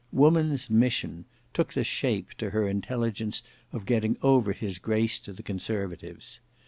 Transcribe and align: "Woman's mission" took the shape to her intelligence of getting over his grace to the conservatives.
"Woman's 0.11 0.67
mission" 0.67 1.25
took 1.53 1.73
the 1.73 1.83
shape 1.83 2.31
to 2.39 2.49
her 2.49 2.67
intelligence 2.67 3.43
of 3.71 3.85
getting 3.85 4.17
over 4.23 4.51
his 4.51 4.79
grace 4.79 5.19
to 5.19 5.31
the 5.31 5.43
conservatives. 5.43 6.39